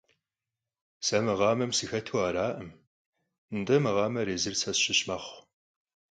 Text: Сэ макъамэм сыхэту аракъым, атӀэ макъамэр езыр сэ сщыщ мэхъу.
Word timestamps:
Сэ 1.05 1.17
макъамэм 1.25 1.71
сыхэту 1.77 2.17
аракъым, 2.27 2.69
атӀэ 3.57 3.77
макъамэр 3.85 4.27
езыр 4.35 4.55
сэ 4.61 4.71
сщыщ 4.77 4.99
мэхъу. 5.07 5.37